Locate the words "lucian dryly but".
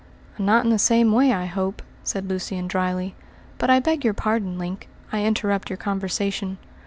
2.27-3.69